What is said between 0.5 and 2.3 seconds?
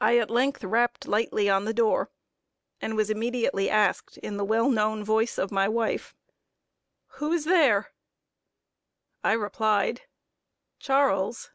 rapped lightly on the door,